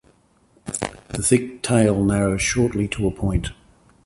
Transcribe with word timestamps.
The 1.09 1.21
thick 1.21 1.61
tail 1.61 2.03
narrows 2.03 2.41
shortly 2.41 2.87
to 2.87 3.05
a 3.05 3.11
point. 3.11 3.49